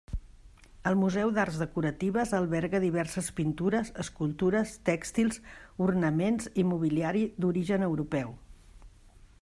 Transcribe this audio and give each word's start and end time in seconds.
El 0.91 0.95
Museu 0.99 1.33
d'Arts 1.33 1.57
Decoratives 1.63 2.31
alberga 2.37 2.81
diverses 2.85 3.29
pintures, 3.41 3.93
escultures, 4.05 4.73
tèxtils, 4.89 5.39
ornaments 5.89 6.49
i 6.63 6.65
mobiliari 6.71 7.25
d'origen 7.45 7.91
europeu. 7.91 8.35